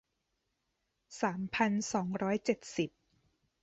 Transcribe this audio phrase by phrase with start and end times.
[1.21, 2.89] สามพันสองร้อยเจ็ดสิบ